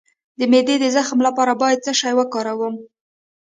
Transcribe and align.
د 0.39 0.41
معدې 0.51 0.75
د 0.81 0.85
زخم 0.95 1.19
لپاره 1.27 1.53
باید 1.61 1.83
څه 1.85 1.91
شی 2.01 2.13
وکاروم؟ 2.19 2.75